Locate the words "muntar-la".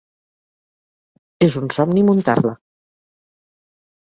2.09-2.55